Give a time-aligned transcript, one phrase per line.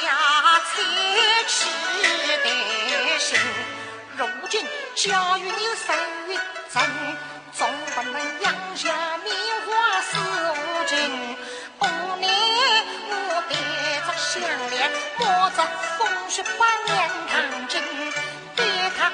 [0.00, 0.04] 下
[0.66, 0.72] 菜
[1.46, 1.54] 吃
[2.44, 2.46] 得
[3.18, 3.28] 行。
[4.16, 4.64] 如今
[4.94, 5.96] 家运有三
[6.28, 6.38] 人，
[7.52, 9.34] 总不能养下棉
[9.66, 9.68] 花
[10.02, 10.10] 四
[10.50, 10.54] 五
[10.86, 11.36] 斤。
[11.80, 11.82] 无
[12.18, 12.28] 年
[13.08, 13.52] 我别
[14.06, 14.30] 着项
[14.70, 15.58] 链，冒着
[15.98, 16.90] 风雪把脸
[17.28, 17.82] 烫金，
[18.56, 18.64] 对
[18.98, 19.10] 他。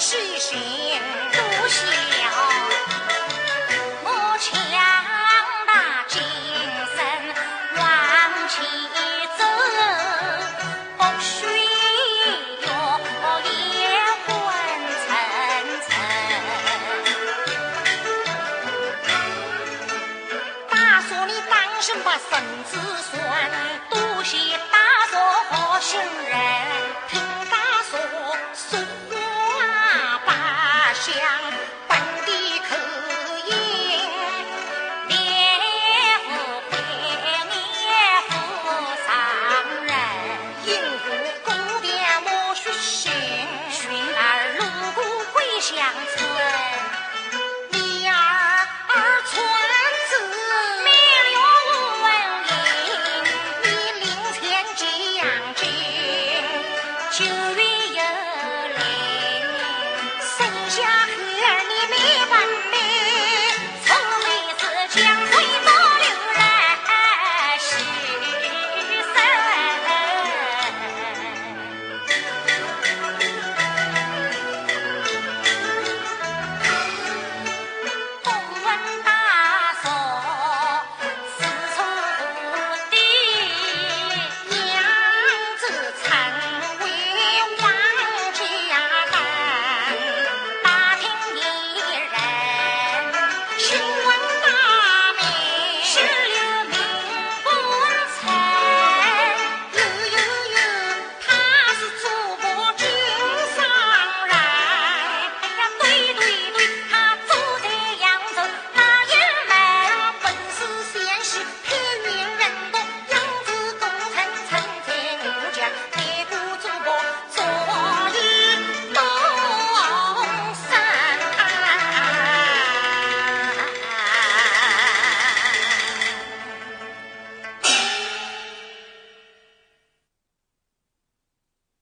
[0.00, 0.37] 是
[60.68, 60.97] Yeah.